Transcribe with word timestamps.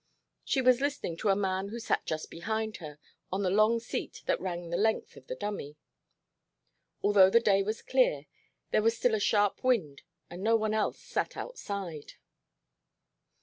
She 0.43 0.63
was 0.63 0.81
listening 0.81 1.15
to 1.17 1.29
a 1.29 1.35
man 1.35 1.67
who 1.69 1.77
sat 1.79 2.07
just 2.07 2.31
behind 2.31 2.77
her 2.77 2.97
on 3.31 3.43
the 3.43 3.51
long 3.51 3.79
seat 3.79 4.23
that 4.25 4.41
ran 4.41 4.71
the 4.71 4.75
length 4.75 5.15
of 5.15 5.27
the 5.27 5.35
dummy. 5.35 5.77
Although 7.03 7.29
the 7.29 7.39
day 7.39 7.61
was 7.61 7.83
clear, 7.83 8.25
there 8.71 8.81
was 8.81 8.97
still 8.97 9.13
a 9.13 9.19
sharp 9.19 9.63
wind 9.63 10.01
and 10.27 10.41
no 10.41 10.55
one 10.55 10.73
else 10.73 10.97
sat 10.97 11.37
outside. 11.37 12.13